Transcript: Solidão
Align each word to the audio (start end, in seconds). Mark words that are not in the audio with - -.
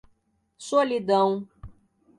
Solidão 0.57 1.47